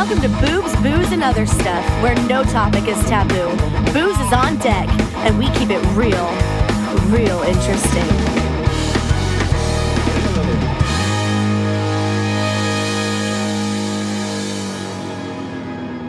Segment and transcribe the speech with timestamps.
[0.00, 3.50] Welcome to Boobs, Booze, and Other Stuff, where no topic is taboo.
[3.92, 4.88] Booze is on deck,
[5.26, 6.26] and we keep it real,
[7.10, 8.06] real interesting.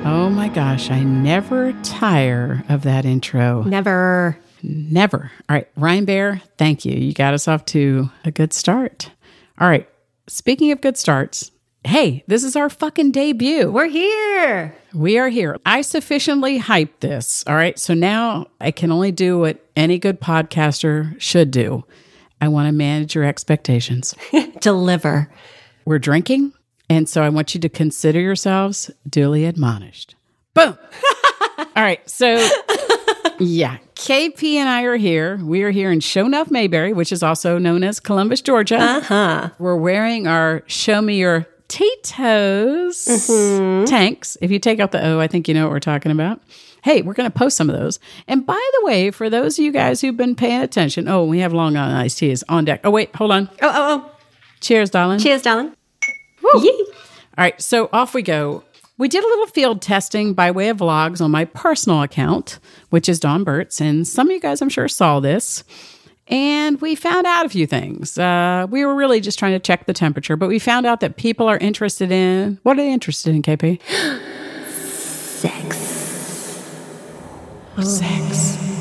[0.05, 3.63] Oh my gosh, I never tire of that intro.
[3.63, 4.39] Never.
[4.63, 5.31] Never.
[5.49, 6.93] All right, Ryan Bear, thank you.
[6.93, 9.11] You got us off to a good start.
[9.59, 9.89] All right,
[10.27, 11.51] speaking of good starts,
[11.83, 13.71] hey, this is our fucking debut.
[13.71, 14.75] We're here.
[14.93, 15.57] We are here.
[15.65, 17.43] I sufficiently hyped this.
[17.47, 21.85] All right, so now I can only do what any good podcaster should do.
[22.39, 24.15] I want to manage your expectations.
[24.59, 25.31] Deliver.
[25.85, 26.53] We're drinking,
[26.89, 30.15] and so I want you to consider yourselves duly admonished.
[30.53, 30.77] Boom.
[31.57, 32.35] All right, so
[33.39, 35.37] yeah, KP and I are here.
[35.37, 38.77] We are here in Shonuff, Mayberry, which is also known as Columbus, Georgia.
[38.77, 39.49] Uh huh.
[39.57, 43.85] We're wearing our Show Me Your Tito's mm-hmm.
[43.85, 44.35] tanks.
[44.41, 46.41] If you take out the O, I think you know what we're talking about.
[46.83, 47.97] Hey, we're going to post some of those.
[48.27, 51.39] And by the way, for those of you guys who've been paying attention, oh, we
[51.39, 52.81] have Long Island iced teas on deck.
[52.83, 53.49] Oh, wait, hold on.
[53.61, 54.11] Oh, oh, oh.
[54.59, 55.19] Cheers, darling.
[55.19, 55.73] Cheers, darling.
[56.55, 56.87] Yee.
[57.37, 58.65] All right, so off we go.
[58.97, 63.07] We did a little field testing by way of vlogs on my personal account, which
[63.07, 65.63] is Don Burtz, and some of you guys, I'm sure, saw this.
[66.31, 68.17] And we found out a few things.
[68.17, 71.17] Uh, we were really just trying to check the temperature, but we found out that
[71.17, 73.81] people are interested in what are they interested in, KP?
[74.71, 75.77] Sex.
[77.83, 78.37] Sex.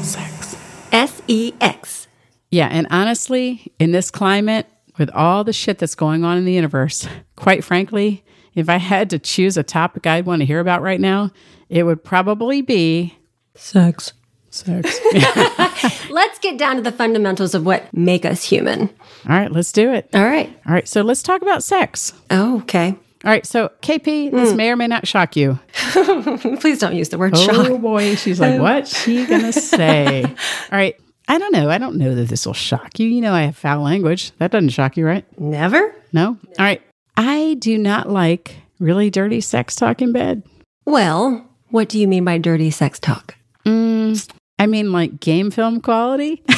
[0.06, 0.56] Sex.
[0.92, 2.06] S E X.
[2.52, 4.66] Yeah, and honestly, in this climate,
[4.98, 9.10] with all the shit that's going on in the universe, quite frankly, if I had
[9.10, 11.30] to choose a topic I'd want to hear about right now,
[11.68, 13.16] it would probably be
[13.54, 14.12] Sex.
[14.50, 14.98] Sex.
[16.10, 18.90] Let's get down to the fundamentals of what make us human.
[19.28, 20.08] All right, let's do it.
[20.14, 20.48] All right.
[20.66, 22.12] All right, so let's talk about sex.
[22.30, 22.96] Oh, okay.
[23.22, 24.56] All right, so KP, this hmm.
[24.56, 25.58] may or may not shock you.
[26.60, 27.80] Please don't use the word Oh shock.
[27.80, 30.24] boy, she's like, um, what's she gonna say?
[30.24, 30.32] All
[30.72, 30.96] right,
[31.28, 31.68] I don't know.
[31.68, 33.06] I don't know that this will shock you.
[33.06, 34.32] You know, I have foul language.
[34.38, 35.26] That doesn't shock you, right?
[35.38, 35.94] Never?
[36.14, 36.28] No.
[36.28, 36.80] All right,
[37.14, 40.42] I do not like really dirty sex talk in bed.
[40.86, 43.36] Well, what do you mean by dirty sex talk?
[43.66, 46.42] Mm, I mean, like game film quality.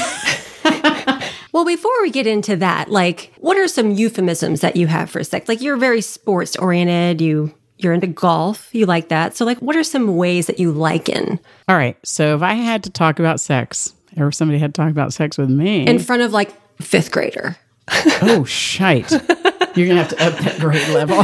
[1.52, 5.22] Well, before we get into that, like, what are some euphemisms that you have for
[5.22, 5.48] sex?
[5.48, 7.20] Like, you're very sports oriented.
[7.20, 8.70] You you're into golf.
[8.72, 9.36] You like that.
[9.36, 12.84] So, like, what are some ways that you liken All right, so if I had
[12.84, 15.98] to talk about sex, or if somebody had to talk about sex with me, in
[15.98, 17.56] front of like fifth grader?
[18.22, 19.10] Oh, shite.
[19.74, 21.18] You're going to have to up that grade level.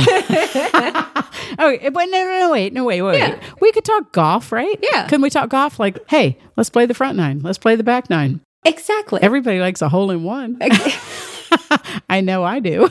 [1.59, 3.19] oh, but no, no, no, wait, no, wait, wait.
[3.19, 3.41] Yeah.
[3.60, 4.78] We could talk golf, right?
[4.82, 5.06] Yeah.
[5.09, 5.78] Can we talk golf?
[5.78, 7.41] Like, hey, let's play the front nine.
[7.41, 8.41] Let's play the back nine.
[8.64, 9.22] Exactly.
[9.22, 10.59] Everybody likes a hole in one.
[12.10, 12.88] I know I do.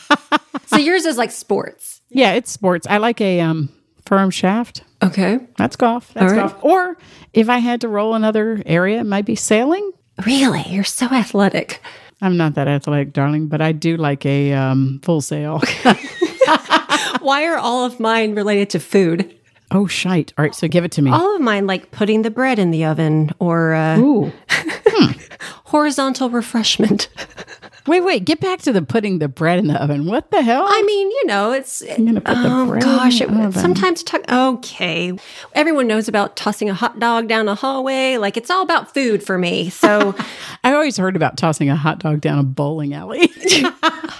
[0.66, 2.02] so yours is like sports.
[2.10, 2.86] Yeah, it's sports.
[2.88, 3.70] I like a um,
[4.04, 4.84] firm shaft.
[5.02, 5.40] Okay.
[5.56, 6.12] That's golf.
[6.14, 6.50] That's right.
[6.50, 6.62] golf.
[6.62, 6.98] Or
[7.32, 9.90] if I had to roll another area, it might be sailing.
[10.26, 10.64] Really?
[10.68, 11.80] You're so athletic.
[12.20, 15.60] I'm not that athletic, darling, but I do like a um, full sail.
[17.22, 19.34] Why are all of mine related to food?
[19.74, 20.32] oh, shite.
[20.36, 21.10] All right, so give it to me.
[21.10, 24.30] All of mine like putting the bread in the oven or uh, Ooh.
[25.64, 27.08] horizontal refreshment.
[27.84, 30.06] Wait, wait, get back to the putting the bread in the oven.
[30.06, 30.64] What the hell?
[30.68, 33.60] I mean, you know, it's I'm gonna put the oh bread gosh, in it, oven.
[33.60, 35.12] sometimes talk, okay.
[35.54, 38.18] Everyone knows about tossing a hot dog down a hallway.
[38.18, 39.68] Like it's all about food for me.
[39.68, 40.14] So
[40.62, 43.32] I always heard about tossing a hot dog down a bowling alley.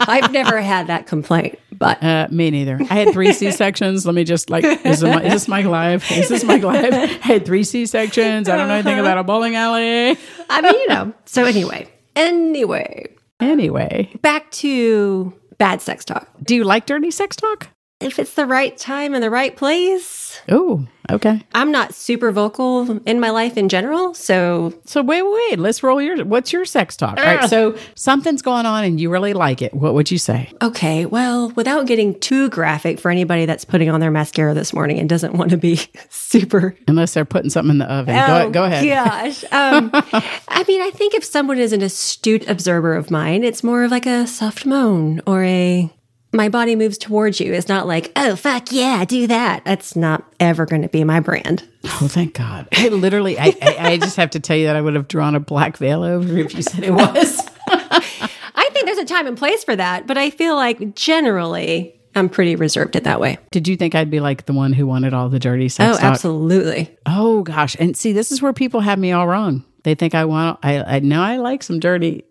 [0.00, 2.78] I've never had that complaint, but uh, me neither.
[2.80, 4.06] I had three C sections.
[4.06, 6.12] Let me just like, is, my, is this my life?
[6.12, 6.94] Is this my life?
[6.94, 8.48] I had three C sections.
[8.48, 10.16] I don't know anything about a bowling alley.
[10.48, 11.12] I mean, you know.
[11.24, 13.08] So anyway, anyway,
[13.40, 16.28] Anyway, back to bad sex talk.
[16.44, 17.68] do you like dirty sex talk?
[17.98, 21.40] If it's the right time and the right place, Oh, okay.
[21.54, 24.14] I'm not super vocal in my life in general.
[24.14, 25.58] So So wait, wait.
[25.58, 26.24] Let's roll your.
[26.24, 27.18] What's your sex talk?
[27.18, 27.48] All right.
[27.48, 29.72] So something's going on and you really like it.
[29.74, 30.50] What would you say?
[30.62, 34.98] Okay, well, without getting too graphic for anybody that's putting on their mascara this morning
[34.98, 36.76] and doesn't want to be super.
[36.88, 38.16] Unless they're putting something in the oven.
[38.16, 38.84] Oh, go, go ahead.
[38.84, 39.44] Gosh.
[39.52, 43.84] Um, I mean, I think if someone is an astute observer of mine, it's more
[43.84, 45.90] of like a soft moan or a
[46.32, 47.52] my body moves towards you.
[47.52, 49.64] It's not like, oh, fuck yeah, do that.
[49.64, 51.62] That's not ever going to be my brand.
[51.84, 52.68] Oh, thank God.
[52.76, 55.34] I literally, I, I, I just have to tell you that I would have drawn
[55.34, 57.40] a black veil over if you said it was.
[57.68, 62.28] I think there's a time and place for that, but I feel like generally I'm
[62.28, 63.38] pretty reserved it that way.
[63.50, 66.00] Did you think I'd be like the one who wanted all the dirty sex Oh,
[66.00, 66.04] talk?
[66.12, 66.96] absolutely.
[67.06, 69.64] Oh gosh, and see, this is where people have me all wrong.
[69.84, 70.58] They think I want.
[70.62, 72.24] I, I know I like some dirty.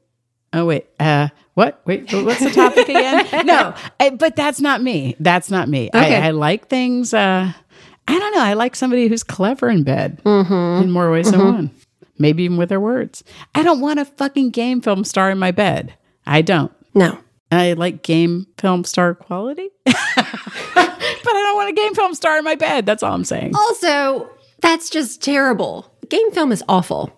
[0.53, 1.81] Oh wait, uh, what?
[1.85, 3.45] Wait, what's the topic again?
[3.45, 5.15] no, I, but that's not me.
[5.19, 5.89] That's not me.
[5.93, 6.15] Okay.
[6.17, 7.13] I, I like things.
[7.13, 7.53] Uh,
[8.07, 8.41] I don't know.
[8.41, 11.71] I like somebody who's clever in bed in more ways than one.
[12.17, 13.23] Maybe even with their words.
[13.55, 15.93] I don't want a fucking game film star in my bed.
[16.25, 16.71] I don't.
[16.93, 17.17] No.
[17.51, 22.43] I like game film star quality, but I don't want a game film star in
[22.45, 22.85] my bed.
[22.85, 23.55] That's all I'm saying.
[23.55, 24.29] Also,
[24.61, 25.91] that's just terrible.
[26.09, 27.11] Game film is awful.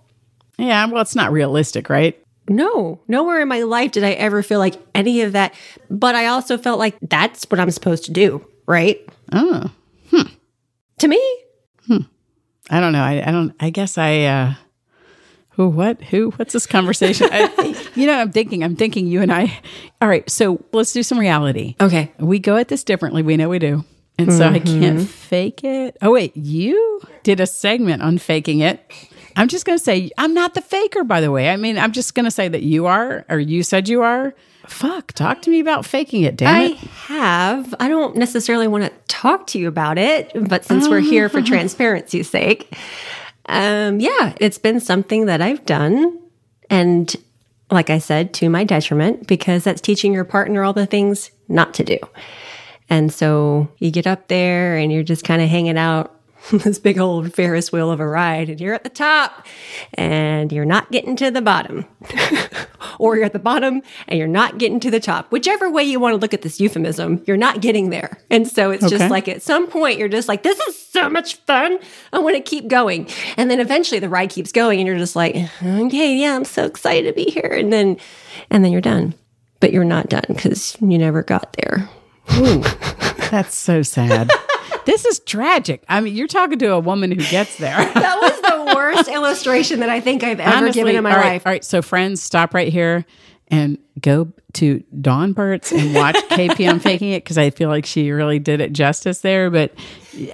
[0.58, 2.20] Yeah, well, it's not realistic, right?
[2.54, 5.54] No, nowhere in my life did I ever feel like any of that.
[5.90, 9.02] But I also felt like that's what I'm supposed to do, right?
[9.32, 9.72] Oh,
[10.12, 10.28] hmm.
[11.00, 11.22] To me,
[11.88, 11.98] hmm.
[12.70, 13.04] I don't know.
[13.04, 13.54] I, I don't.
[13.60, 14.24] I guess I.
[14.24, 14.54] uh
[15.52, 15.70] Who?
[15.70, 16.02] What?
[16.04, 16.32] Who?
[16.32, 17.28] What's this conversation?
[17.32, 18.64] I, you know, I'm thinking.
[18.64, 19.08] I'm thinking.
[19.08, 19.60] You and I.
[20.02, 20.30] All right.
[20.30, 21.76] So let's do some reality.
[21.82, 22.12] okay.
[22.20, 23.24] We go at this differently.
[23.24, 23.84] We know we do.
[24.20, 25.06] And so I can't mm-hmm.
[25.06, 25.98] fake it.
[26.02, 26.38] Oh, wait.
[26.38, 28.80] You did a segment on faking it.
[29.36, 31.50] I'm just going to say, I'm not the faker, by the way.
[31.50, 34.34] I mean, I'm just going to say that you are, or you said you are.
[34.68, 35.14] Fuck.
[35.14, 36.78] Talk to me about faking it, damn I it.
[36.78, 37.76] have.
[37.80, 41.42] I don't necessarily want to talk to you about it, but since we're here for
[41.42, 42.74] transparency's sake,
[43.48, 46.20] um, yeah, it's been something that I've done.
[46.70, 47.14] And
[47.70, 51.74] like I said, to my detriment, because that's teaching your partner all the things not
[51.76, 51.98] to do.
[52.90, 56.13] And so you get up there and you're just kind of hanging out
[56.52, 59.46] this big old Ferris wheel of a ride, and you're at the top
[59.94, 61.86] and you're not getting to the bottom.
[63.00, 65.32] or you're at the bottom and you're not getting to the top.
[65.32, 68.20] Whichever way you want to look at this euphemism, you're not getting there.
[68.30, 68.98] And so it's Okay.
[68.98, 71.80] just like at some point you're just like, this is so much fun.
[72.12, 73.08] I want to keep going.
[73.38, 76.66] And then eventually the ride keeps going and you're just like, okay, yeah, I'm so
[76.66, 77.52] excited to be here.
[77.58, 77.98] And then
[78.50, 79.16] and then you're done.
[79.60, 81.90] But you're not done because you never got there.
[83.32, 84.30] That's so sad.
[84.86, 85.84] this is tragic.
[85.90, 87.78] I mean, you're talking to a woman who gets there.
[88.04, 91.18] That was the worst illustration that I think I've ever Honestly, given in my all
[91.18, 91.48] right, life.
[91.48, 93.06] All right, so friends, stop right here
[93.54, 98.12] and go to Dawn Burt's and watch KPM faking it because I feel like she
[98.12, 99.50] really did it justice there.
[99.50, 99.74] But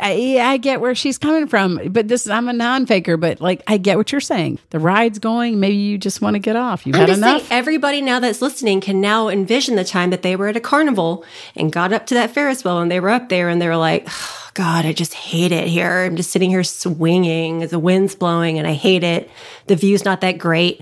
[0.02, 1.80] I, I get where she's coming from.
[1.92, 4.60] But this, I'm a non-faker, but like I get what you're saying.
[4.72, 5.60] The ride's going.
[5.60, 6.86] Maybe you just want to get off.
[6.86, 7.42] You've I'm had enough.
[7.48, 10.62] saying, everybody now that's listening can now envision the time that they were at a
[10.62, 11.24] carnival
[11.56, 13.78] and got up to that Ferris wheel and they were up there and they were
[13.78, 16.06] like, "Oh, God, I just hate it here.
[16.06, 17.68] I'm just sitting here swinging.
[17.68, 19.30] The wind's blowing and I hate it.
[19.68, 20.82] The view's not that great.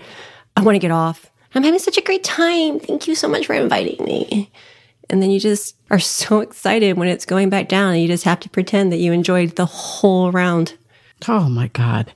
[0.55, 1.29] I want to get off.
[1.55, 2.79] I'm having such a great time.
[2.79, 4.51] Thank you so much for inviting me.
[5.09, 8.25] And then you just are so excited when it's going back down and you just
[8.25, 10.75] have to pretend that you enjoyed the whole round.
[11.27, 12.13] oh my god.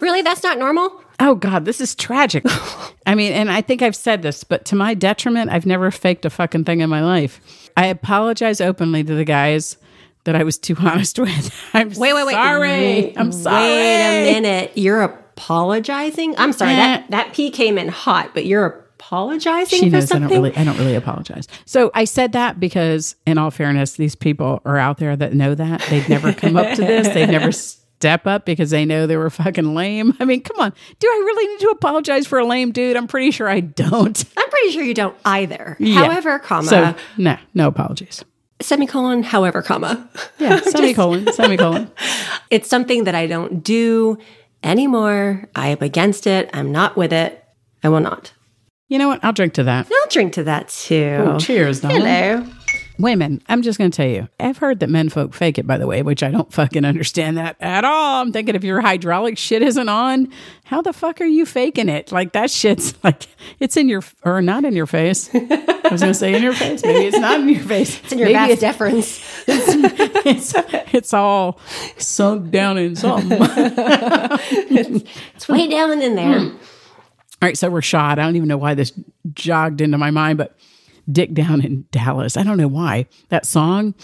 [0.00, 0.22] Really?
[0.22, 1.00] That's not normal?
[1.20, 2.44] Oh God, this is tragic.
[3.06, 6.24] I mean, and I think I've said this, but to my detriment, I've never faked
[6.24, 7.70] a fucking thing in my life.
[7.76, 9.76] I apologize openly to the guys
[10.24, 11.54] that I was too honest with.
[11.72, 12.32] I'm Wait, wait, wait.
[12.32, 13.16] sorry.
[13.16, 13.62] I'm sorry.
[13.62, 14.72] Wait a minute.
[14.74, 16.34] You're apologizing?
[16.38, 16.72] I'm sorry.
[16.72, 16.76] Eh.
[16.76, 18.66] That that pee came in hot, but you're
[18.98, 20.28] apologizing She for knows I something?
[20.28, 21.48] don't really I don't really apologize.
[21.64, 25.54] So I said that because in all fairness, these people are out there that know
[25.54, 25.82] that.
[25.90, 27.08] They've never come up to this.
[27.08, 27.52] They've never
[28.02, 30.16] step up because they know they were fucking lame.
[30.20, 30.72] I mean, come on.
[30.98, 32.96] Do I really need to apologize for a lame dude?
[32.96, 34.24] I'm pretty sure I don't.
[34.36, 35.76] I'm pretty sure you don't either.
[35.78, 35.94] Yeah.
[36.04, 38.24] However, comma, So no, no apologies.
[38.60, 40.08] semicolon, however, comma.
[40.38, 41.90] Yeah, semicolon, semicolon.
[42.50, 44.18] It's something that I don't do
[44.62, 45.48] anymore.
[45.54, 46.50] I am against it.
[46.52, 47.44] I'm not with it.
[47.82, 48.32] I will not.
[48.88, 49.24] You know what?
[49.24, 49.86] I'll drink to that.
[49.90, 51.36] I'll drink to that too.
[51.40, 51.92] Cheers, Dawn.
[51.92, 52.46] Hello.
[52.98, 54.28] Women, I'm just going to tell you.
[54.38, 57.38] I've heard that men folk fake it, by the way, which I don't fucking understand
[57.38, 58.20] that at all.
[58.22, 60.30] I'm thinking if your hydraulic shit isn't on,
[60.64, 62.12] how the fuck are you faking it?
[62.12, 63.26] Like that shit's like
[63.60, 65.30] it's in your or not in your face.
[65.34, 66.82] I was going to say in your face.
[66.84, 67.98] Maybe it's not in your face.
[68.02, 69.44] It's in your Maybe vast it's, deference.
[69.48, 70.54] it's
[70.94, 71.58] it's all
[71.96, 73.40] sunk down in something.
[73.40, 73.48] all
[74.50, 76.38] It's way down in there.
[76.38, 78.18] All right, so we're shot.
[78.18, 78.92] I don't even know why this
[79.34, 80.56] jogged into my mind, but
[81.10, 82.36] Dick Down in Dallas.
[82.36, 83.94] I don't know why that song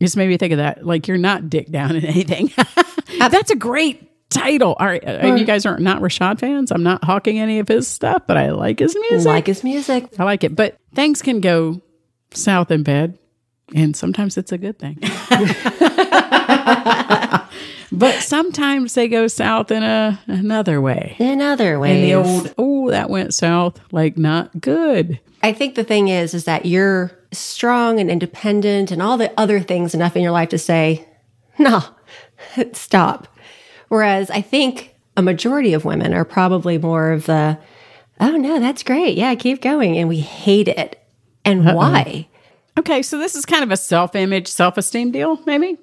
[0.00, 0.84] just made me think of that.
[0.84, 2.50] Like you're not Dick Down in anything.
[3.18, 4.76] That's a great title.
[4.78, 6.72] All right, uh, you guys are not Rashad fans.
[6.72, 9.26] I'm not hawking any of his stuff, but I like his music.
[9.26, 10.08] Like his music.
[10.18, 10.56] I like it.
[10.56, 11.80] But things can go
[12.32, 13.18] south in bed,
[13.74, 14.98] and sometimes it's a good thing.
[17.92, 21.16] but sometimes they go south in a another way.
[21.18, 22.02] In other ways.
[22.02, 25.20] the old, oh, that went south, like not good.
[25.42, 29.60] I think the thing is, is that you're strong and independent and all the other
[29.60, 31.06] things enough in your life to say,
[31.58, 31.82] no,
[32.72, 33.28] stop.
[33.88, 37.58] Whereas I think a majority of women are probably more of the,
[38.20, 39.16] oh no, that's great.
[39.16, 39.96] Yeah, keep going.
[39.98, 40.98] And we hate it.
[41.44, 42.28] And why?
[42.78, 45.76] Okay, so this is kind of a self image, self esteem deal, maybe?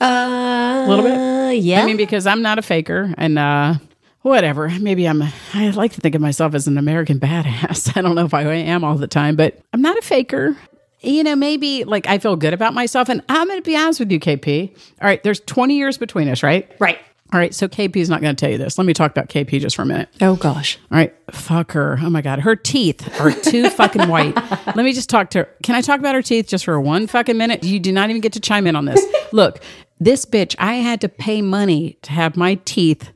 [0.00, 1.58] Uh, A little bit?
[1.62, 1.82] Yeah.
[1.82, 3.74] I mean, because I'm not a faker and uh,
[4.22, 4.68] whatever.
[4.80, 5.22] Maybe I'm,
[5.54, 7.92] I like to think of myself as an American badass.
[7.96, 10.56] I don't know if I am all the time, but I'm not a faker.
[11.00, 13.08] You know, maybe like I feel good about myself.
[13.08, 14.70] And I'm going to be honest with you, KP.
[15.00, 16.70] All right, there's 20 years between us, right?
[16.78, 16.98] Right.
[17.32, 18.76] All right, so KP is not going to tell you this.
[18.76, 20.08] Let me talk about KP just for a minute.
[20.20, 20.78] Oh gosh.
[20.90, 21.96] All right, fuck her.
[22.02, 24.34] Oh my god, her teeth are too fucking white.
[24.66, 25.48] Let me just talk to her.
[25.62, 27.62] Can I talk about her teeth just for one fucking minute?
[27.62, 29.00] You do not even get to chime in on this.
[29.32, 29.60] Look,
[30.00, 33.12] this bitch, I had to pay money to have my teeth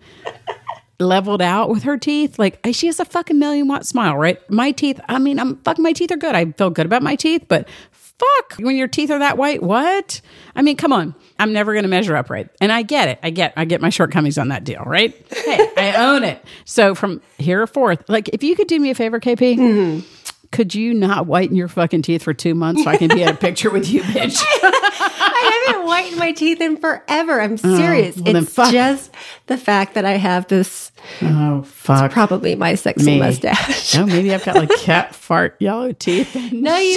[0.99, 2.39] leveled out with her teeth.
[2.39, 4.39] Like she has a fucking million watt smile, right?
[4.51, 6.35] My teeth, I mean, I'm fucking my teeth are good.
[6.35, 10.21] I feel good about my teeth, but fuck when your teeth are that white, what?
[10.55, 11.15] I mean, come on.
[11.39, 12.49] I'm never going to measure up right.
[12.61, 13.19] And I get it.
[13.23, 15.15] I get I get my shortcomings on that deal, right?
[15.31, 16.43] Hey, I own it.
[16.65, 20.24] So from here forth, like if you could do me a favor, KP, mm-hmm.
[20.55, 23.29] Could you not whiten your fucking teeth for 2 months so I can be in
[23.29, 24.41] a picture with you, bitch?
[24.63, 27.41] I haven't whitened my teeth in forever.
[27.41, 28.17] I'm serious.
[28.19, 29.11] Oh, well it's just
[29.47, 30.93] the fact that I have this
[31.23, 32.11] oh fuck.
[32.13, 33.19] probably my sexy Me.
[33.19, 33.97] mustache.
[33.97, 36.35] Oh, maybe I've got like cat fart yellow teeth.
[36.53, 36.97] No, you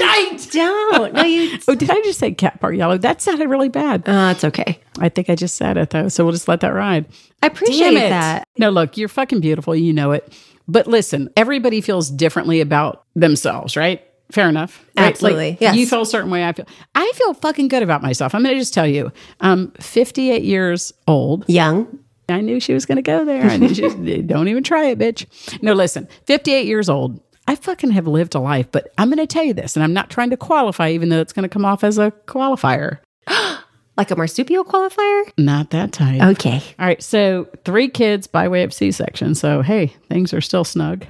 [0.52, 1.14] don't.
[1.14, 1.58] No, you.
[1.68, 2.98] Oh, did I just say cat fart yellow?
[2.98, 4.08] That sounded really bad.
[4.08, 4.80] Uh, it's okay.
[5.00, 7.06] I think I just said it though, so we'll just let that ride.
[7.42, 8.47] I appreciate that.
[8.58, 9.76] No, look, you're fucking beautiful.
[9.76, 10.34] You know it.
[10.68, 14.04] But listen, everybody feels differently about themselves, right?
[14.32, 14.86] Fair enough.
[14.98, 15.08] Right?
[15.08, 15.76] Absolutely, Like, yes.
[15.78, 16.46] You feel a certain way.
[16.46, 16.68] I feel.
[16.96, 18.36] I feel fucking good about myself.
[18.36, 19.12] I'm going to just tell you.
[19.40, 21.46] I'm 58 years old.
[21.48, 22.00] Young.
[22.30, 23.44] I knew she was going to go there.
[23.44, 23.94] I knew she was,
[24.26, 25.26] don't even try it, bitch.
[25.64, 27.22] No, listen, 58 years old.
[27.48, 29.94] I fucking have lived a life, but I'm going to tell you this, and I'm
[29.94, 33.00] not trying to qualify, even though it's going to come off as a qualifier.
[33.98, 35.32] Like a marsupial qualifier?
[35.40, 36.22] Not that tight.
[36.22, 36.62] Okay.
[36.78, 39.34] All right, so three kids by way of C section.
[39.34, 41.06] So, hey, things are still snug.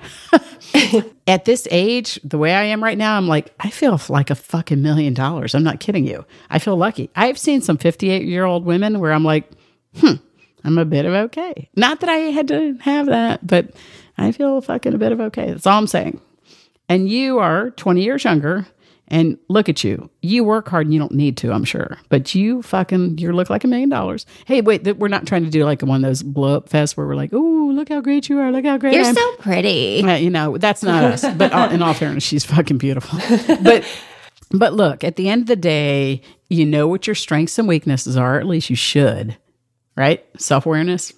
[1.28, 4.36] At this age, the way I am right now, I'm like, I feel like a
[4.36, 5.54] fucking million dollars.
[5.54, 6.26] I'm not kidding you.
[6.50, 7.10] I feel lucky.
[7.14, 9.52] I've seen some 58 year old women where I'm like,
[9.98, 10.14] hmm,
[10.64, 11.70] I'm a bit of okay.
[11.76, 13.72] Not that I had to have that, but
[14.18, 15.52] I feel fucking a bit of okay.
[15.52, 16.22] That's all I'm saying.
[16.90, 18.66] And you are 20 years younger.
[19.10, 20.10] And look at you.
[20.22, 21.98] You work hard and you don't need to, I'm sure.
[22.10, 24.26] But you fucking, you look like a million dollars.
[24.46, 26.98] Hey, wait, th- we're not trying to do like one of those blow up fests
[26.98, 28.52] where we're like, oh, look how great you are.
[28.52, 29.16] Look how great You're am.
[29.16, 30.04] so pretty.
[30.04, 31.24] Uh, you know, that's not us.
[31.38, 33.18] But uh, in all fairness, she's fucking beautiful.
[33.64, 33.86] But
[34.52, 38.18] but look, at the end of the day, you know what your strengths and weaknesses
[38.18, 38.40] are.
[38.40, 39.38] At least you should,
[39.96, 40.26] right?
[40.38, 41.14] Self awareness.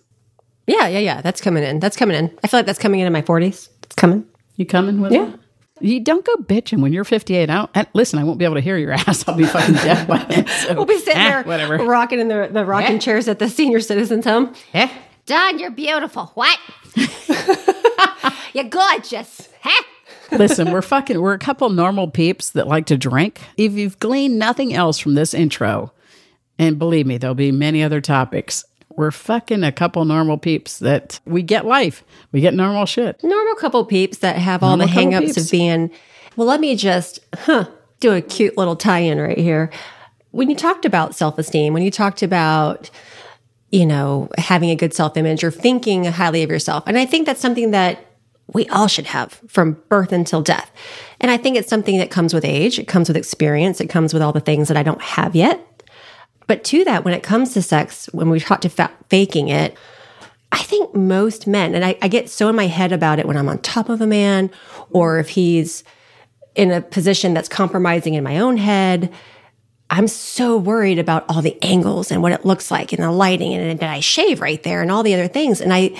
[0.67, 1.21] Yeah, yeah, yeah.
[1.21, 1.79] That's coming in.
[1.79, 2.37] That's coming in.
[2.43, 3.69] I feel like that's coming in in my 40s.
[3.83, 4.25] It's coming.
[4.57, 5.29] You coming with Yeah.
[5.33, 5.38] it?
[5.81, 7.49] You don't go bitching when you're 58.
[7.49, 9.27] I don't, and listen, I won't be able to hear your ass.
[9.27, 10.45] I'll be fucking deaf by then.
[10.47, 11.77] So, We'll be sitting eh, there whatever.
[11.77, 12.99] rocking in the, the rocking Yeah.
[12.99, 14.53] chairs at the senior citizens home.
[14.73, 14.89] Eh?
[15.25, 16.31] Don, you're beautiful.
[16.33, 16.57] What?
[18.53, 19.49] you're gorgeous.
[19.61, 19.83] Huh?
[20.31, 23.39] Listen, we're fucking, we're a couple normal peeps that like to drink.
[23.57, 25.91] If you've gleaned nothing else from this intro,
[26.57, 28.63] and believe me, there'll be many other topics.
[28.99, 32.03] We're fucking a couple normal peeps that we get life.
[32.33, 33.23] We get normal shit.
[33.23, 35.37] Normal couple peeps that have all Normal the hangups peeps.
[35.37, 35.89] of being,
[36.35, 37.69] well, let me just huh,
[38.01, 39.71] do a cute little tie in right here.
[40.31, 42.89] When you talked about self esteem, when you talked about,
[43.71, 47.25] you know, having a good self image or thinking highly of yourself, and I think
[47.25, 48.05] that's something that
[48.47, 50.69] we all should have from birth until death.
[51.21, 54.13] And I think it's something that comes with age, it comes with experience, it comes
[54.13, 55.65] with all the things that I don't have yet.
[56.49, 59.77] But to that, when it comes to sex, when we talk to fa- faking it,
[60.51, 63.37] I think most men, and I, I get so in my head about it when
[63.37, 64.49] I'm on top of a man
[64.89, 65.83] or if he's
[66.55, 69.13] in a position that's compromising in my own head.
[69.91, 73.53] I'm so worried about all the angles and what it looks like and the lighting
[73.53, 75.61] and did I shave right there and all the other things.
[75.61, 75.95] And I,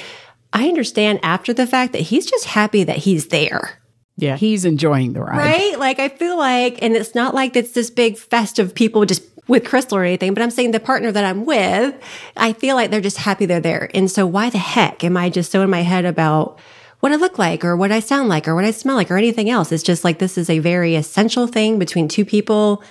[0.51, 3.79] I understand after the fact that he's just happy that he's there.
[4.17, 5.37] Yeah, he's enjoying the ride.
[5.37, 5.79] Right?
[5.79, 9.28] Like I feel like, and it's not like it's this big fest of people just
[9.49, 11.95] with Crystal or anything, but I'm saying the partner that I'm with,
[12.37, 13.89] I feel like they're just happy they're there.
[13.93, 16.59] And so why the heck am I just so in my head about
[16.99, 19.17] what I look like or what I sound like or what I smell like or
[19.17, 19.71] anything else?
[19.71, 22.83] It's just like this is a very essential thing between two people.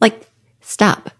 [0.00, 0.28] Like,
[0.60, 1.10] stop.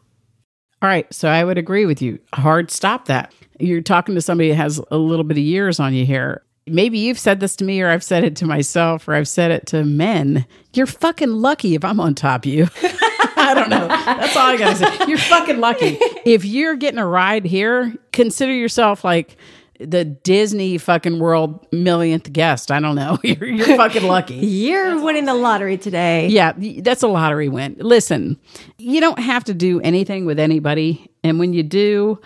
[0.82, 2.18] All right, so I would agree with you.
[2.34, 3.32] Hard stop that.
[3.58, 6.42] You're talking to somebody that has a little bit of years on you here.
[6.66, 9.52] Maybe you've said this to me, or I've said it to myself, or I've said
[9.52, 10.44] it to men.
[10.74, 12.68] You're fucking lucky if I'm on top of you.
[13.46, 13.86] I don't know.
[13.88, 15.06] That's all I gotta say.
[15.06, 15.98] You're fucking lucky.
[16.24, 19.36] If you're getting a ride here, consider yourself like
[19.78, 22.70] the Disney fucking world millionth guest.
[22.70, 23.18] I don't know.
[23.24, 24.36] You're, you're fucking lucky.
[24.36, 26.28] You're winning the lottery today.
[26.28, 27.76] Yeah, that's a lottery win.
[27.78, 28.38] Listen,
[28.78, 31.10] you don't have to do anything with anybody.
[31.22, 32.18] And when you do,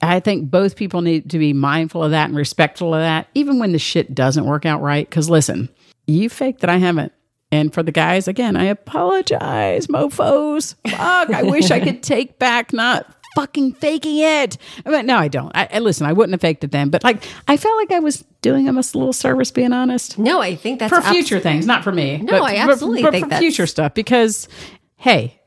[0.00, 3.58] I think both people need to be mindful of that and respectful of that, even
[3.58, 5.08] when the shit doesn't work out right.
[5.08, 5.68] Because listen,
[6.06, 7.12] you fake that I haven't.
[7.52, 10.74] And for the guys, again, I apologize, mofos.
[10.88, 14.56] Fuck, I wish I could take back not fucking faking it.
[14.84, 15.52] I mean, no, I don't.
[15.54, 16.06] I, I listen.
[16.06, 18.76] I wouldn't have faked it then, but like I felt like I was doing him
[18.76, 21.92] a little service, being honest No, I think that's for abs- future things, not for
[21.92, 22.16] me.
[22.18, 24.48] No, I absolutely but, think for that's- future stuff because,
[24.96, 25.40] hey,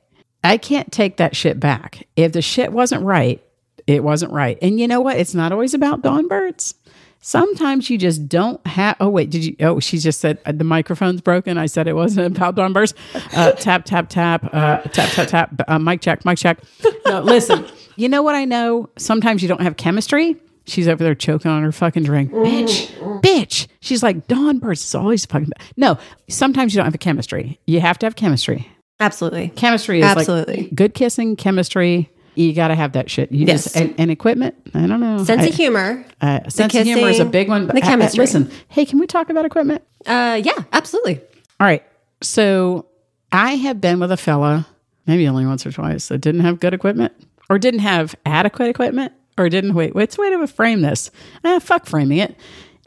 [0.44, 2.08] I can't take that shit back.
[2.16, 3.44] If the shit wasn't right,
[3.88, 4.58] it wasn't right.
[4.62, 5.18] And you know what?
[5.18, 6.76] It's not always about Dawn Birds.
[7.22, 8.96] Sometimes you just don't have.
[9.00, 9.56] Oh wait, did you?
[9.60, 11.58] Oh, she just said uh, the microphone's broken.
[11.58, 12.94] I said it wasn't about Dawn Birds.
[13.36, 14.46] Uh, tap tap tap.
[14.54, 15.62] Uh, tap tap tap.
[15.68, 16.24] Uh, mic check.
[16.24, 16.60] Mic check.
[17.06, 17.66] No, listen.
[17.98, 18.90] You know what I know?
[18.98, 20.38] Sometimes you don't have chemistry.
[20.66, 22.32] She's over there choking on her fucking drink.
[22.32, 23.68] Bitch, bitch.
[23.82, 25.50] She's like, Dawn Birds is always fucking.
[25.76, 25.98] No,
[26.30, 27.60] sometimes you don't have a chemistry.
[27.66, 28.70] You have to have chemistry.
[29.00, 29.50] Absolutely.
[29.50, 30.64] Chemistry is Absolutely.
[30.64, 32.10] like good kissing, chemistry.
[32.40, 33.32] You got to have that shit.
[33.34, 33.64] You Yes.
[33.66, 34.56] just, and, and equipment.
[34.74, 35.24] I don't know.
[35.26, 36.06] Sense I- of humor.
[36.22, 37.66] uh, sense of humor is a big one.
[37.68, 38.20] but the I- I- chemistry.
[38.20, 39.84] listen, hey, can we talk about equipment?
[40.06, 41.20] Uh, yeah, absolutely.
[41.60, 41.84] All right.
[42.22, 42.86] So
[43.34, 44.66] I have been with a fella,
[45.06, 47.12] maybe only once or twice, that didn't have good equipment
[47.50, 49.94] or didn't have adequate equipment or didn't wait.
[49.94, 51.12] What's the way to frame this?
[51.44, 52.38] Ah, fuck framing it.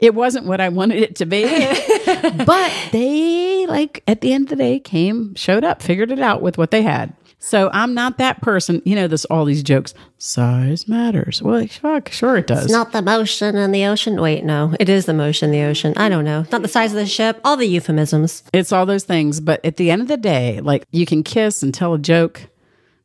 [0.01, 1.43] It wasn't what I wanted it to be.
[2.45, 6.41] but they, like, at the end of the day, came, showed up, figured it out
[6.41, 7.13] with what they had.
[7.43, 8.81] So I'm not that person.
[8.85, 9.93] You know, this all these jokes.
[10.17, 11.41] Size matters.
[11.41, 12.63] Well, fuck, sure it does.
[12.63, 14.21] It's not the motion in the ocean.
[14.21, 15.93] Wait, no, it is the motion in the ocean.
[15.97, 16.45] I don't know.
[16.53, 17.41] Not the size of the ship.
[17.43, 18.43] All the euphemisms.
[18.53, 19.41] It's all those things.
[19.41, 22.47] But at the end of the day, like you can kiss and tell a joke.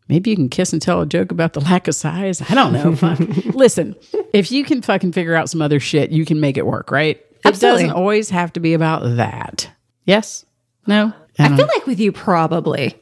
[0.09, 2.40] Maybe you can kiss and tell a joke about the lack of size.
[2.40, 2.95] I don't know.
[2.95, 3.18] Fuck.
[3.54, 3.97] Listen,
[4.33, 7.21] if you can fucking figure out some other shit, you can make it work, right?
[7.45, 9.68] It doesn't always have to be about that.
[10.04, 10.47] Yes?
[10.87, 11.12] No?
[11.40, 12.95] I feel like with you, probably.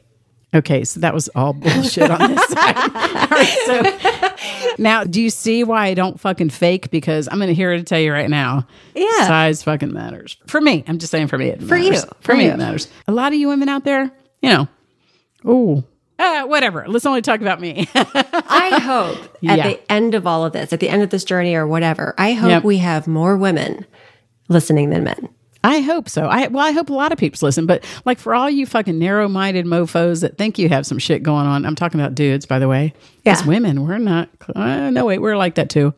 [0.57, 2.75] Okay, so that was all bullshit on this side.
[2.77, 4.33] All right,
[4.67, 6.89] so now, do you see why I don't fucking fake?
[6.89, 8.65] Because I'm going to here to tell you right now.
[8.95, 9.27] Yeah.
[9.27, 10.83] size fucking matters for me.
[10.87, 12.03] I'm just saying for me, it For matters.
[12.03, 12.09] you.
[12.21, 12.51] For, For me, you.
[12.51, 12.87] it matters.
[13.07, 14.11] A lot of you women out there,
[14.41, 14.67] you know,
[15.45, 15.83] oh,
[16.19, 16.85] uh, whatever.
[16.87, 17.87] Let's only talk about me.
[17.95, 19.17] I hope
[19.49, 19.67] at Yeah.
[19.67, 22.33] the end of all of this, at the end of this journey or whatever, I
[22.33, 22.63] hope Yep.
[22.63, 23.85] we have more women
[24.49, 25.29] listening than men.
[25.63, 26.27] I hope so.
[26.27, 28.97] I well, I hope a lot of people listen, but like for all you fucking
[28.97, 32.59] narrow-minded mofo's that think you have some shit going on, I'm talking about dudes, by
[32.59, 32.93] the way.
[33.25, 34.29] As women, we're not.
[34.55, 35.93] Uh, no, wait, we're like that too.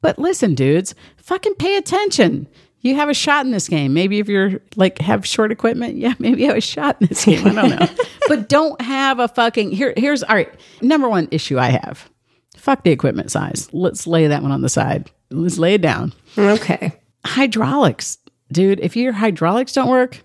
[0.00, 2.48] But listen, dudes, fucking pay attention.
[2.80, 3.94] You have a shot in this game.
[3.94, 7.24] Maybe if you're like have short equipment, yeah, maybe you have a shot in this
[7.24, 7.46] game.
[7.46, 7.86] I don't know,
[8.28, 9.94] but don't have a fucking here.
[9.96, 10.50] Here's all right.
[10.80, 12.10] Number one issue I have:
[12.56, 13.68] fuck the equipment size.
[13.72, 15.10] Let's lay that one on the side.
[15.30, 16.92] Let's lay it down Okay.
[17.24, 18.18] hydraulics,
[18.52, 18.80] dude.
[18.80, 20.22] If your hydraulics don't work,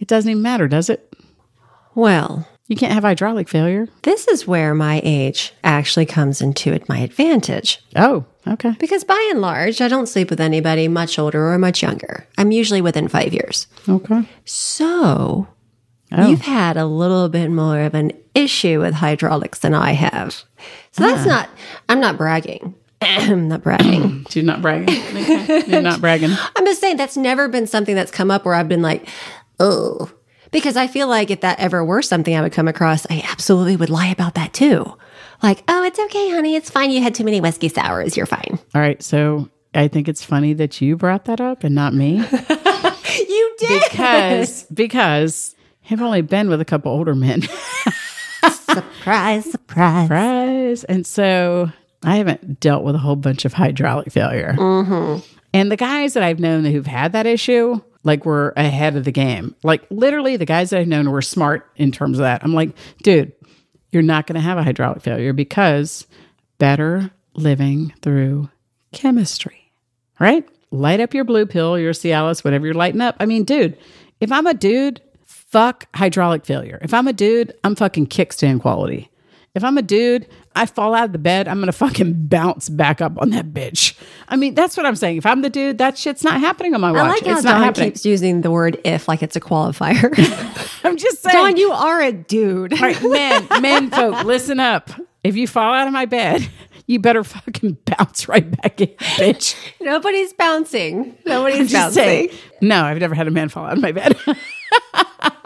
[0.00, 1.12] it doesn't even matter, does it?
[1.94, 3.88] Well, You can't have hydraulic failure.
[4.02, 7.80] this is where my age actually comes into it, my advantage.
[7.94, 8.74] Oh, okay.
[8.80, 12.26] Because by and large, I don't sleep with anybody much older or much younger.
[12.38, 13.66] I'm usually within five years.
[13.88, 14.22] Okay.
[14.44, 15.46] So
[16.16, 16.28] Oh.
[16.28, 20.32] you've had a little bit more of an issue with hydraulics than I have.
[20.92, 21.28] So that's ah.
[21.28, 21.48] not,
[21.88, 22.74] I'm not bragging.
[23.04, 24.26] I'm not bragging.
[24.32, 24.94] You're not bragging.
[24.94, 25.64] Okay.
[25.66, 26.30] You're not bragging.
[26.56, 29.08] I'm just saying that's never been something that's come up where I've been like,
[29.60, 30.10] oh.
[30.50, 33.76] Because I feel like if that ever were something I would come across, I absolutely
[33.76, 34.96] would lie about that too.
[35.42, 36.54] Like, oh, it's okay, honey.
[36.54, 36.90] It's fine.
[36.90, 38.16] You had too many whiskey sours.
[38.16, 38.58] You're fine.
[38.74, 39.02] All right.
[39.02, 42.18] So I think it's funny that you brought that up and not me
[43.18, 43.82] You did.
[43.90, 45.54] because because
[45.90, 47.42] I've only been with a couple older men.
[48.50, 50.04] surprise, surprise.
[50.04, 50.84] Surprise.
[50.84, 51.70] And so
[52.04, 54.54] I haven't dealt with a whole bunch of hydraulic failure.
[54.58, 55.26] Mm-hmm.
[55.52, 59.12] And the guys that I've known who've had that issue, like, were ahead of the
[59.12, 59.54] game.
[59.62, 62.42] Like, literally, the guys that I've known were smart in terms of that.
[62.44, 62.70] I'm like,
[63.02, 63.32] dude,
[63.92, 66.06] you're not going to have a hydraulic failure because
[66.58, 68.50] better living through
[68.92, 69.72] chemistry,
[70.18, 70.48] right?
[70.70, 73.16] Light up your blue pill, your Cialis, whatever you're lighting up.
[73.20, 73.78] I mean, dude,
[74.20, 76.78] if I'm a dude, fuck hydraulic failure.
[76.82, 79.08] If I'm a dude, I'm fucking kickstand quality.
[79.54, 83.00] If I'm a dude, I fall out of the bed, I'm gonna fucking bounce back
[83.00, 83.96] up on that bitch.
[84.28, 85.18] I mean, that's what I'm saying.
[85.18, 87.00] If I'm the dude, that shit's not happening on my watch.
[87.00, 87.90] I like how it's not Dawn happening.
[87.92, 90.10] keeps using the word if like it's a qualifier.
[90.84, 91.36] I'm just saying.
[91.36, 92.72] Dawn, you are a dude.
[92.72, 94.90] All right, men, men folk, listen up.
[95.22, 96.48] If you fall out of my bed,
[96.88, 99.54] you better fucking bounce right back in, bitch.
[99.80, 101.16] Nobody's bouncing.
[101.24, 102.02] Nobody's bouncing.
[102.02, 102.30] saying.
[102.60, 104.16] No, I've never had a man fall out of my bed.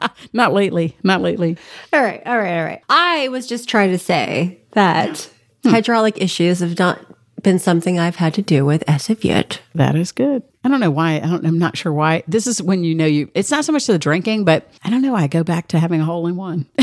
[0.32, 0.96] not lately.
[1.02, 1.56] Not lately.
[1.92, 2.82] All right, all right, all right.
[2.88, 5.30] I was just trying to say that
[5.62, 5.70] hmm.
[5.70, 7.00] hydraulic issues have not
[7.42, 9.60] been something I've had to deal with as of yet.
[9.74, 10.42] That is good.
[10.64, 11.16] I don't know why.
[11.16, 11.46] I don't.
[11.46, 12.22] I'm not sure why.
[12.26, 13.30] This is when you know you.
[13.34, 15.14] It's not so much the drinking, but I don't know.
[15.14, 16.66] I go back to having a hole in one.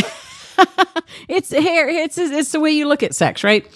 [1.28, 1.88] it's here.
[1.88, 3.68] It's it's the way you look at sex, right?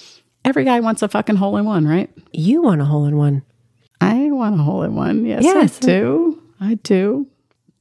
[0.45, 2.09] Every guy wants a fucking hole in one, right?
[2.31, 3.43] You want a hole in one.
[4.01, 5.25] I want a hole in one.
[5.25, 5.77] Yes, Yes.
[5.77, 6.41] I do.
[6.61, 7.27] I do.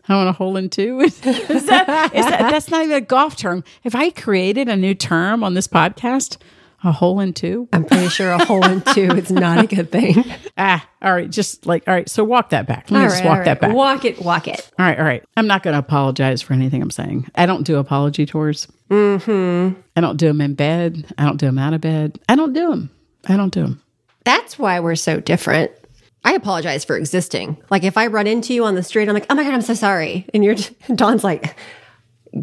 [0.09, 1.01] I want a hole in two.
[1.03, 3.63] Is that, is that that's not even a golf term?
[3.85, 6.39] If I created a new term on this podcast,
[6.85, 7.69] A hole in two?
[7.73, 10.25] I'm pretty sure a hole in two is not a good thing.
[10.61, 11.31] Ah, all right.
[11.31, 12.09] Just like, all right.
[12.09, 12.91] So walk that back.
[12.91, 13.73] Let me All just right, walk all that back.
[13.75, 14.69] Walk it, walk it.
[14.77, 15.23] all right, all right.
[15.37, 17.29] I'm not going to apologize for anything I'm saying.
[17.37, 18.67] I don't do apology tours.
[18.91, 19.81] Mm-hmm.
[19.97, 21.13] I don't do them in bed.
[21.17, 22.19] I don't do them out of bed.
[22.29, 22.91] I don't do them.
[23.29, 23.83] I don't do them.
[24.25, 25.71] That's why we're so different.
[26.25, 27.57] I apologize for existing.
[27.71, 29.63] Like if I run into you on the street, I'm like, oh my God, I'm
[29.63, 30.27] so sorry.
[30.35, 30.57] And you're,
[30.95, 31.57] Dawn's like,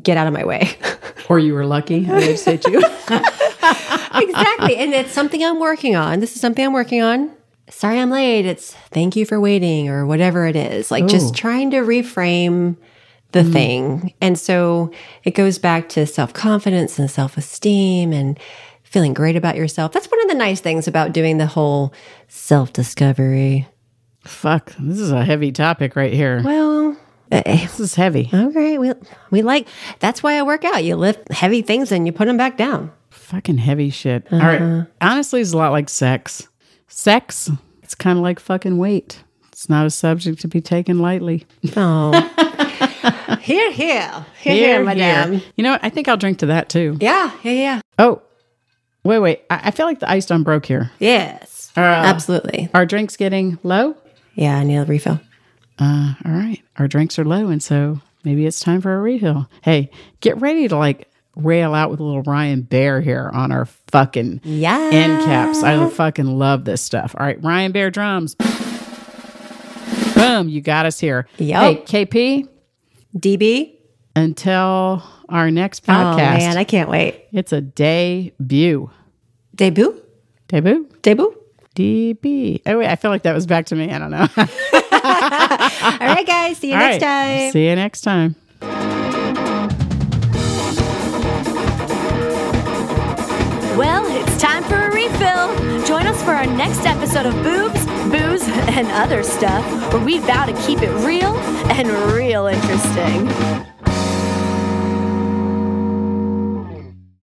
[0.01, 0.69] get out of my way.
[1.27, 2.07] Or you were lucky.
[2.07, 2.77] I say to you.
[2.77, 4.75] exactly.
[4.77, 6.19] And it's something I'm working on.
[6.19, 7.31] This is something I'm working on.
[7.67, 8.45] Sorry I'm late.
[8.45, 10.91] It's thank you for waiting or whatever it is.
[10.91, 11.07] Like Ooh.
[11.07, 12.77] just trying to reframe
[13.31, 13.53] the mm.
[13.53, 14.13] thing.
[14.21, 14.91] And so
[15.23, 18.39] it goes back to self confidence and self esteem and
[18.95, 19.91] feeling great about yourself.
[19.91, 21.93] That's one of the nice things about doing the whole
[22.29, 23.67] self discovery.
[24.23, 24.73] Fuck.
[24.79, 26.41] This is a heavy topic right here.
[26.41, 26.95] Well,
[27.29, 28.29] eh, This is heavy.
[28.34, 28.77] okay.
[28.77, 28.93] We,
[29.31, 29.67] we like,
[29.99, 30.86] that's why I work out.
[30.86, 32.89] You lift heavy things and you put them back down.
[33.10, 34.25] Fucking heavy shit.
[34.31, 34.86] All right.
[35.01, 36.47] Honestly, it's a lot like sex.
[36.88, 37.51] Sex,
[37.84, 39.25] it's kind of like fucking weight.
[39.51, 41.45] It's not a subject to be taken lightly.
[41.75, 42.13] Oh.
[43.41, 44.25] here, here.
[44.39, 45.41] Here, here, madame.
[45.58, 45.84] You know what?
[45.84, 46.97] I think I'll drink to that too.
[47.01, 47.81] Yeah, yeah, yeah.
[47.99, 48.21] Oh,
[49.05, 49.41] wait, wait.
[49.49, 50.91] I, I feel like the ice done broke here.
[50.99, 51.71] Yes.
[51.77, 52.69] Uh, Absolutely.
[52.73, 53.95] Our drinks getting low?
[54.33, 55.19] Yeah, I need a refill.
[55.79, 56.61] Uh, all right.
[56.77, 59.49] Our drinks are low, and so maybe it's time for a refill.
[59.61, 59.89] Hey,
[60.21, 64.39] get ready to like rail out with a little Ryan Bear here on our fucking
[64.43, 64.89] Yeah.
[64.93, 65.63] end caps.
[65.63, 67.13] I fucking love this stuff.
[67.17, 68.35] All right, Ryan Bear drums.
[70.15, 71.27] Boom, you got us here.
[71.37, 71.61] Yup.
[71.87, 72.47] Hey, KP,
[73.17, 73.73] DB.
[74.15, 76.15] until our next podcast.
[76.15, 77.25] Oh podcast, man, I can't wait.
[77.31, 78.89] it's a debut.
[79.55, 80.01] Debut?
[80.47, 80.89] Debut?
[81.01, 81.41] Debut?
[81.75, 82.61] DB.
[82.65, 83.91] Oh, wait, I feel like that was back to me.
[83.91, 84.27] I don't know.
[84.38, 86.57] All right, guys.
[86.57, 87.51] See you All next right, time.
[87.51, 88.35] See you next time.
[93.77, 95.83] Well, it's time for a refill.
[95.85, 100.45] Join us for our next episode of Boobs, Booze, and Other Stuff, where we vow
[100.45, 101.35] to keep it real
[101.69, 103.27] and real interesting.